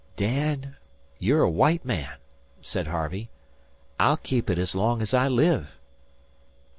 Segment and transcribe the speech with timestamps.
[0.15, 0.77] "Dan,
[1.19, 2.15] you're a white man,"
[2.59, 3.29] said Harvey.
[3.99, 5.77] "I'll keep it as long as I live."